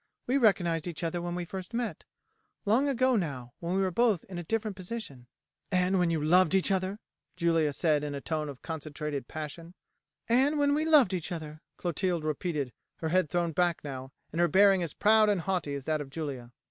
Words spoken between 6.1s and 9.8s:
loved each other?" Julia said in a tone of concentrated passion.